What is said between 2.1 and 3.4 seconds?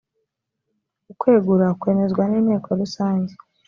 n’inteko rusange